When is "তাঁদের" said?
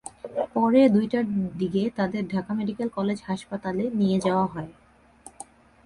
1.95-2.23